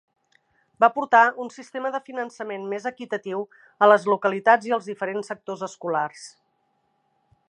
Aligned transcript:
Va 0.83 0.87
portar 0.95 1.19
un 1.43 1.51
sistema 1.55 1.91
de 1.95 1.99
finançament 2.07 2.65
més 2.71 2.89
equitatiu 2.91 3.45
a 3.87 3.91
les 3.93 4.09
localitats 4.13 4.71
i 4.71 4.75
als 4.79 4.89
diferents 4.93 5.33
sectors 5.33 5.65
escolars. 5.69 6.25